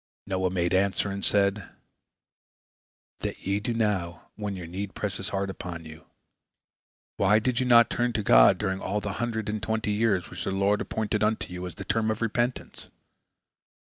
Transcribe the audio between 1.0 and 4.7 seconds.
and said: "That ye do now, when your